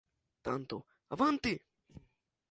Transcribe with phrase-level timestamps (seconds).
[0.45, 0.75] Tanto
[1.13, 1.51] "Avante!